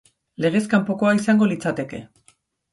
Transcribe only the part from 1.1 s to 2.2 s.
izango litzateke.